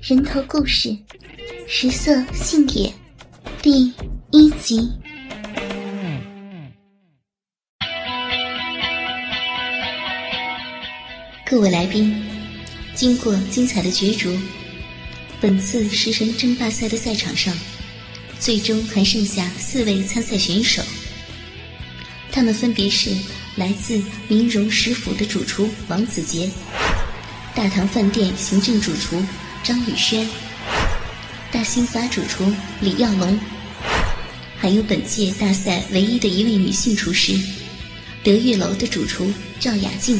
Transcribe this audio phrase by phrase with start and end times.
[0.00, 0.96] 人头故事，
[1.68, 2.90] 食色性也，
[3.60, 3.92] 第
[4.30, 4.90] 一集。
[11.44, 12.16] 各位来宾，
[12.94, 14.34] 经过精彩的角逐，
[15.38, 17.54] 本次食神争霸赛的赛场上，
[18.38, 20.82] 最终还剩下四位参赛选手。
[22.32, 23.14] 他们分别是
[23.56, 26.50] 来自明荣食府的主厨王子杰，
[27.54, 29.22] 大唐饭店行政主厨
[29.62, 30.26] 张宇轩，
[31.52, 33.38] 大兴发主厨李耀龙，
[34.56, 37.38] 还有本届大赛唯一的一位女性厨师
[38.24, 40.18] 德月楼的主厨赵雅静。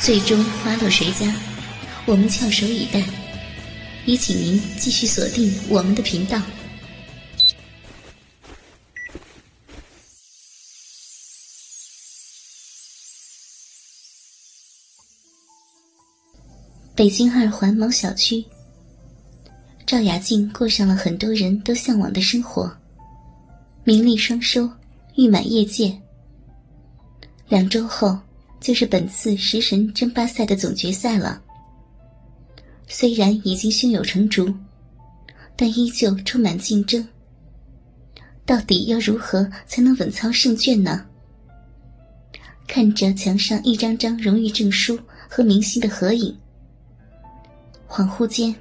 [0.00, 1.34] 最终花落谁家，
[2.04, 3.02] 我们翘首以待，
[4.04, 6.40] 也请您继续锁定我们的频道。
[16.98, 18.44] 北京二环某小区，
[19.86, 22.68] 赵雅静过上了很多人都向往的生活，
[23.84, 24.68] 名利双收，
[25.14, 25.96] 誉满业界。
[27.48, 28.18] 两周后
[28.60, 31.40] 就是本次食神争霸赛的总决赛了。
[32.88, 34.52] 虽然已经胸有成竹，
[35.54, 37.06] 但依旧充满竞争。
[38.44, 41.06] 到底要如何才能稳操胜券呢？
[42.66, 46.36] 看着墙上一张张荣誉证书和明星的合影。
[47.88, 48.54] 恍惚间，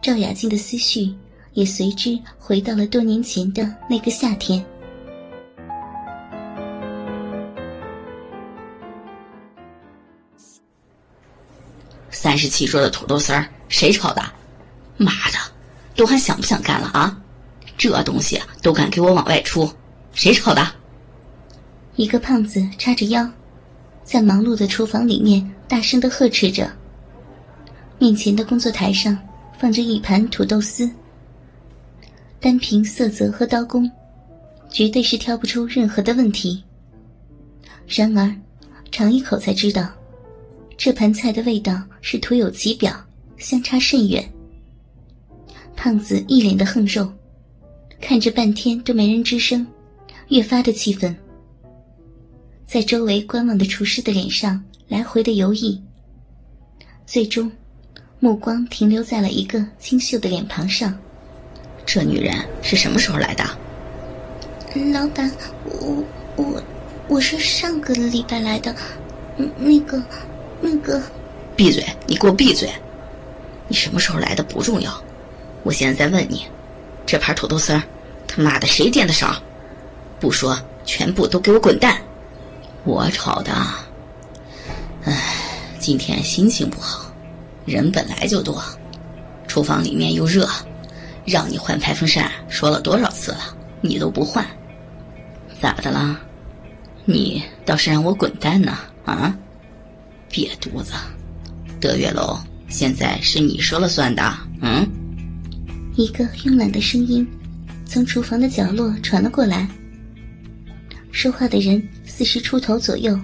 [0.00, 1.12] 赵雅静的思绪
[1.54, 4.64] 也随之回到了多年前的那个夏天。
[12.08, 14.22] 三十七桌的土豆丝儿，谁炒的？
[14.96, 15.38] 妈的，
[15.96, 17.20] 都还想不想干了啊？
[17.76, 19.70] 这东西都敢给我往外出，
[20.14, 20.66] 谁炒的？
[21.96, 23.28] 一个胖子叉着腰，
[24.04, 26.70] 在忙碌的厨房里面大声的呵斥着。
[27.98, 29.18] 面前的工作台上
[29.58, 30.88] 放着一盘土豆丝，
[32.38, 33.90] 单凭色泽和刀工，
[34.68, 36.62] 绝对是挑不出任何的问题。
[37.86, 38.34] 然而，
[38.90, 39.90] 尝一口才知道，
[40.76, 42.94] 这盘菜的味道是徒有其表，
[43.38, 44.22] 相差甚远。
[45.74, 47.10] 胖子一脸的横肉，
[48.00, 49.66] 看着半天都没人吱声，
[50.28, 51.16] 越发的气愤。
[52.66, 55.80] 在周围观望的厨师的脸上来回的游移，
[57.06, 57.50] 最终。
[58.18, 60.94] 目光停留在了一个清秀的脸庞上。
[61.84, 63.44] 这女人是什么时候来的？
[64.92, 65.30] 老板，
[65.64, 66.04] 我
[66.36, 66.62] 我
[67.08, 68.74] 我是上个礼拜来的。
[69.58, 70.02] 那个
[70.62, 71.02] 那个，
[71.54, 71.84] 闭嘴！
[72.06, 72.70] 你给我闭嘴！
[73.68, 74.90] 你什么时候来的不重要，
[75.62, 76.46] 我现在在问你，
[77.04, 77.82] 这盘土豆丝儿，
[78.26, 79.36] 他妈的谁点的少？
[80.18, 82.00] 不说，全部都给我滚蛋！
[82.84, 83.52] 我炒的。
[85.04, 85.34] 唉，
[85.78, 87.05] 今天心情不好。
[87.66, 88.62] 人本来就多，
[89.46, 90.48] 厨房里面又热，
[91.24, 94.46] 让你换排风扇说了多少次了，你都不换，
[95.60, 96.18] 咋的啦？
[97.04, 99.36] 你倒是让我滚蛋呢啊！
[100.30, 100.92] 瘪犊子，
[101.80, 102.38] 德月楼
[102.68, 104.22] 现在是你说了算的，
[104.60, 104.88] 嗯？
[105.96, 107.26] 一个慵懒的声音
[107.84, 109.68] 从厨房的角落传了过来，
[111.10, 113.18] 说话的人四十出头左右。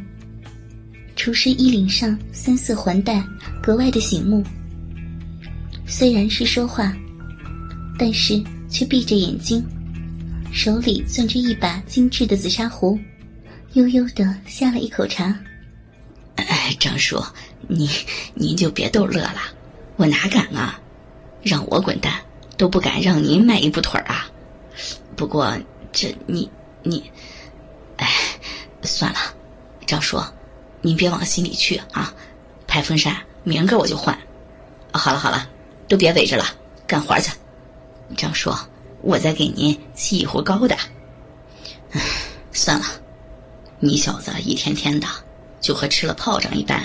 [1.14, 3.24] 厨师衣领上三色环带
[3.62, 4.42] 格外的醒目。
[5.86, 6.92] 虽然是说话，
[7.98, 9.64] 但是却闭着眼睛，
[10.52, 12.98] 手里攥着一把精致的紫砂壶，
[13.74, 15.38] 悠悠的下了一口茶。
[16.36, 17.22] 哎，张叔，
[17.68, 17.88] 你
[18.34, 19.40] 您就别逗乐了，
[19.96, 20.80] 我哪敢啊？
[21.42, 22.14] 让我滚蛋
[22.56, 24.30] 都不敢让您迈一步腿啊！
[25.14, 25.54] 不过
[25.92, 26.48] 这你
[26.82, 27.02] 你，
[27.98, 28.08] 哎，
[28.82, 29.18] 算了，
[29.86, 30.18] 张叔。
[30.82, 32.12] 您别往心里去啊，
[32.66, 34.18] 排风扇明个我就换。
[34.92, 35.48] 好了好了，
[35.88, 36.44] 都别围着了，
[36.86, 37.32] 干活去。
[38.16, 38.52] 张叔，
[39.00, 40.76] 我再给您沏一壶高的。
[41.92, 42.00] 唉，
[42.52, 42.84] 算了，
[43.78, 45.06] 你小子一天天的
[45.60, 46.82] 就和吃了炮仗一般，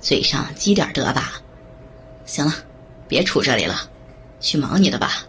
[0.00, 1.40] 嘴上积点德吧。
[2.24, 2.52] 行了，
[3.06, 3.90] 别杵这里了，
[4.40, 5.24] 去忙你的吧。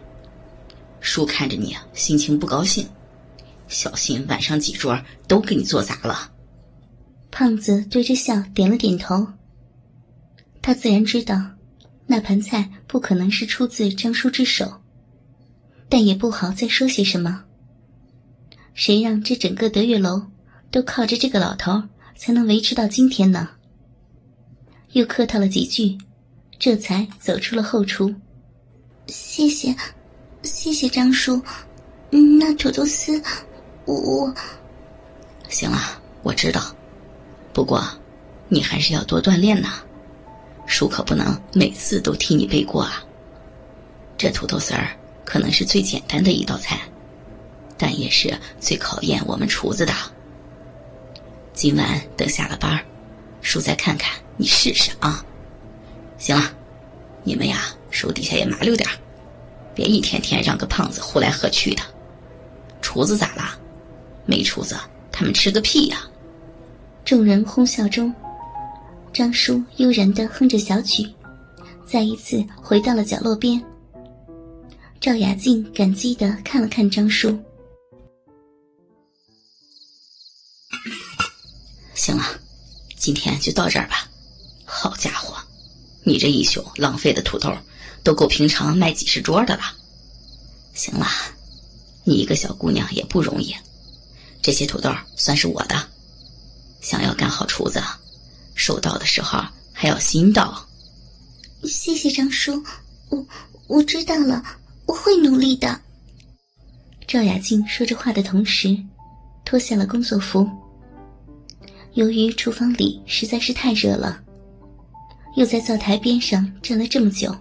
[1.00, 2.88] 叔看着你心情不高兴，
[3.68, 4.98] 小心晚上几桌
[5.28, 6.30] 都给你做砸了。
[7.36, 9.26] 胖子对着笑，点了点头。
[10.62, 11.50] 他自然知道，
[12.06, 14.80] 那盘菜不可能是出自张叔之手，
[15.88, 17.42] 但也不好再说些什么。
[18.72, 20.22] 谁让这整个德月楼
[20.70, 21.82] 都靠着这个老头
[22.14, 23.50] 才能维持到今天呢？
[24.92, 25.98] 又客套了几句，
[26.60, 28.14] 这才走出了后厨。
[29.08, 29.74] 谢谢，
[30.44, 31.42] 谢谢张叔。
[32.38, 33.20] 那土豆丝，
[33.86, 34.32] 我……
[35.48, 36.72] 行了，我知道。
[37.54, 37.82] 不过，
[38.48, 39.80] 你还是要多锻炼呐。
[40.66, 43.02] 叔可不能每次都替你背锅啊。
[44.18, 44.88] 这土豆丝儿
[45.24, 46.80] 可能是最简单的一道菜，
[47.78, 49.92] 但也是最考验我们厨子的。
[51.52, 52.84] 今晚等下了班，
[53.40, 55.24] 叔再看看你试试啊。
[56.18, 56.50] 行了，
[57.22, 58.96] 你们呀，手底下也麻溜点儿
[59.74, 61.82] 别一天天让个胖子呼来喝去的。
[62.82, 63.56] 厨子咋啦？
[64.26, 64.76] 没厨子，
[65.12, 66.02] 他们吃个屁呀！
[67.04, 68.12] 众人哄笑中，
[69.12, 71.06] 张叔悠然的哼着小曲，
[71.86, 73.62] 再一次回到了角落边。
[75.02, 77.38] 赵雅静感激的看了看张叔。
[81.94, 82.24] 行了，
[82.96, 84.08] 今天就到这儿吧。
[84.64, 85.36] 好家伙，
[86.04, 87.54] 你这一宿浪费的土豆，
[88.02, 89.62] 都够平常卖几十桌的了。
[90.72, 91.06] 行了，
[92.04, 93.54] 你一个小姑娘也不容易，
[94.40, 95.90] 这些土豆算是我的。
[96.84, 97.80] 想要干好厨子，
[98.54, 99.42] 收到的时候
[99.72, 100.68] 还要心到。
[101.62, 102.62] 谢谢张叔，
[103.08, 103.26] 我
[103.68, 104.44] 我知道了，
[104.84, 105.80] 我会努力的。
[107.08, 108.76] 赵雅静说着话的同时，
[109.46, 110.46] 脱下了工作服。
[111.94, 114.20] 由于厨房里实在是太热了，
[115.36, 117.34] 又在灶台边上站了这么久，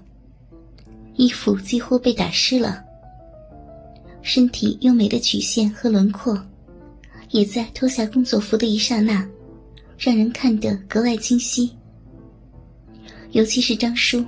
[1.17, 2.81] 衣服几乎被打湿了，
[4.21, 6.41] 身体优美的曲线和轮廓，
[7.31, 9.27] 也在脱下工作服的一刹那，
[10.03, 11.71] 让人看得格外清晰。
[13.31, 14.25] 尤其是张叔，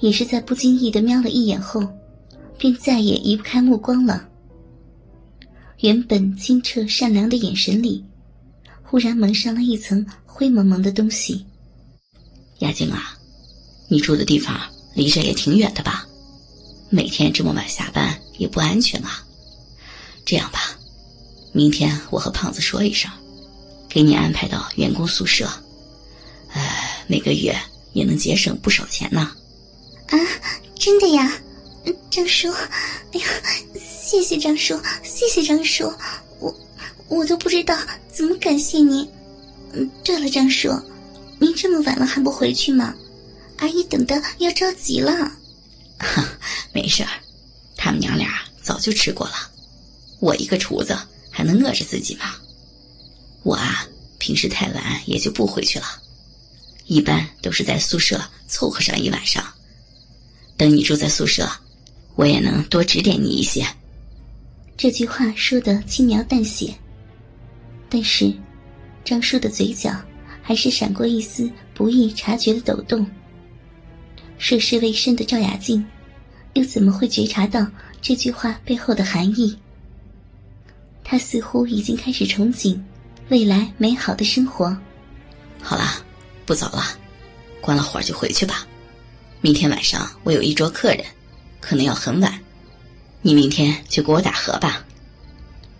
[0.00, 1.86] 也是在不经意的瞄了一眼后，
[2.58, 4.28] 便再也移不开目光了。
[5.78, 8.04] 原本清澈善良的眼神里。
[8.82, 11.44] 忽然蒙上了一层灰蒙蒙的东西。
[12.60, 13.18] 雅静啊，
[13.86, 14.58] 你住的地方
[14.94, 16.06] 离这也挺远的吧？
[16.88, 19.22] 每天这么晚下班也不安全啊。
[20.24, 20.74] 这样吧，
[21.52, 23.10] 明天我和胖子说一声，
[23.88, 25.48] 给你安排到员工宿舍。
[26.50, 27.56] 哎，每个月
[27.92, 29.32] 也能节省不少钱呢。
[30.08, 30.18] 啊，
[30.74, 31.32] 真的呀，
[32.10, 33.26] 张叔，哎呀，
[33.74, 35.92] 谢谢张叔，谢谢张叔，
[36.38, 36.54] 我。
[37.08, 37.74] 我都不知道
[38.12, 39.08] 怎么感谢您。
[39.72, 40.70] 嗯，对了，张叔，
[41.38, 42.94] 您这么晚了还不回去吗？
[43.56, 45.32] 阿姨等的要着急了。
[45.98, 46.28] 哈，
[46.72, 47.08] 没事儿，
[47.76, 48.28] 他们娘俩
[48.62, 49.34] 早就吃过了。
[50.20, 50.96] 我一个厨子
[51.30, 52.36] 还能饿着自己吗？
[53.48, 55.86] 我啊，平时太晚也就不回去了，
[56.84, 59.42] 一般都是在宿舍凑合上一晚上。
[60.58, 61.50] 等你住在宿舍，
[62.14, 63.66] 我也能多指点你一些。
[64.76, 66.74] 这句话说的轻描淡写。
[67.88, 68.30] 但是，
[69.02, 69.98] 张叔的嘴角
[70.42, 73.06] 还是闪过一丝不易察觉的抖动。
[74.36, 75.82] 涉世未深的赵雅静，
[76.52, 77.66] 又怎么会觉察到
[78.02, 79.56] 这句话背后的含义？
[81.02, 82.78] 她似乎已经开始憧憬
[83.28, 84.76] 未来美好的生活。
[85.62, 86.04] 好了，
[86.46, 86.84] 不早了，
[87.60, 88.66] 关了火就回去吧。
[89.40, 91.04] 明天晚上我有一桌客人，
[91.60, 92.40] 可能要很晚，
[93.22, 94.84] 你明天就给我打盒吧。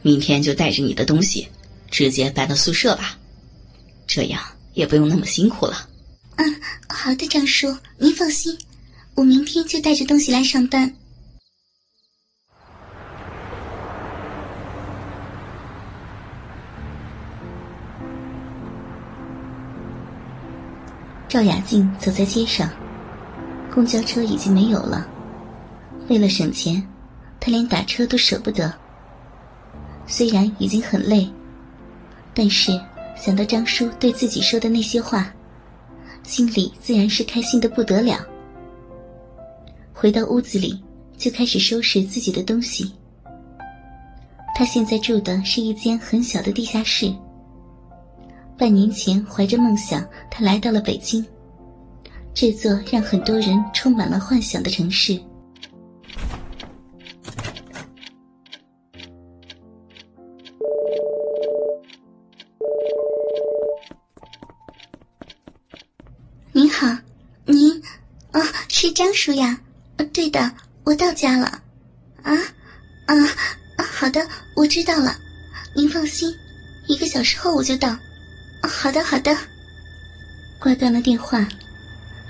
[0.02, 1.48] 明天就带着你的东西。
[1.90, 3.16] 直接搬到宿舍吧，
[4.06, 4.42] 这样
[4.74, 5.88] 也不用那么辛苦了。
[6.36, 8.58] 嗯，好的，张叔，您放心，
[9.14, 10.94] 我明天就带着东西来上班。
[21.38, 22.68] 赵雅静走在街上，
[23.72, 25.06] 公交车已经没有了。
[26.08, 26.84] 为了省钱，
[27.38, 28.74] 她连打车都舍不得。
[30.04, 31.30] 虽然已经很累。
[32.34, 32.72] 但是
[33.16, 35.32] 想到张叔对自己说的那些话，
[36.24, 38.18] 心里自然是开心的不得了。
[39.92, 40.82] 回到屋子里，
[41.16, 42.92] 就开始收拾自己的东西。
[44.56, 47.14] 他现在住的是一间很小的地下室。
[48.58, 51.24] 半年前怀着梦想，他来到了北京，
[52.34, 55.16] 这座让很多人充满了幻想的城市。
[66.50, 66.88] 您好，
[67.44, 67.80] 您，
[68.32, 69.60] 啊，是张叔呀，
[70.12, 70.50] 对的，
[70.82, 71.62] 我到家了，
[72.22, 72.34] 啊，
[73.06, 73.14] 啊，
[73.92, 74.20] 好的，
[74.56, 75.16] 我知道了，
[75.76, 76.34] 您放心，
[76.88, 77.96] 一个小时后我就到。
[78.80, 79.36] 好的，好的。
[80.60, 81.44] 挂断了电话，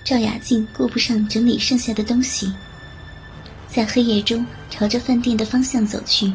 [0.03, 2.51] 赵雅静顾不上整理剩下的东西，
[3.69, 6.33] 在黑夜中朝着饭店的方向走去。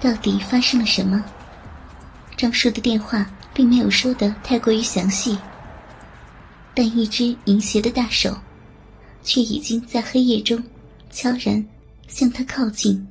[0.00, 1.22] 到底发生了什么？
[2.38, 5.38] 张叔的电话并没有说的太过于详细，
[6.74, 8.34] 但一只淫邪的大手。
[9.22, 10.64] 却已经在黑夜中
[11.10, 11.62] 悄然
[12.08, 13.06] 向他靠近。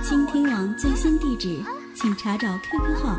[0.00, 1.60] 倾听网最新地址，
[1.92, 3.18] 请查找 QQ 号：